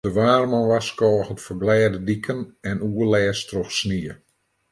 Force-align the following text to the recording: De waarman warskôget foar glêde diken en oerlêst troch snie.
De 0.07 0.11
waarman 0.19 0.67
warskôget 0.71 1.43
foar 1.45 1.59
glêde 1.63 1.99
diken 2.07 2.39
en 2.69 2.77
oerlêst 2.91 3.43
troch 3.49 3.73
snie. 3.79 4.13